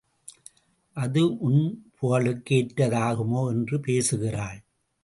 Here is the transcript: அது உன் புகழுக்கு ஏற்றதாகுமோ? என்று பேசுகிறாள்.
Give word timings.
அது 0.97 1.37
உன் 1.37 1.91
புகழுக்கு 1.95 2.55
ஏற்றதாகுமோ? 2.55 3.49
என்று 3.49 3.79
பேசுகிறாள். 3.79 4.59